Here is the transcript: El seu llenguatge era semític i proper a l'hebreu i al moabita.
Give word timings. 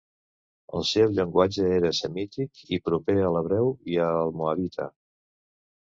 El 0.79 0.87
seu 0.91 1.13
llenguatge 1.19 1.67
era 1.75 1.93
semític 1.99 2.65
i 2.79 2.83
proper 2.91 3.19
a 3.27 3.31
l'hebreu 3.37 3.73
i 3.95 4.05
al 4.11 4.37
moabita. 4.43 4.93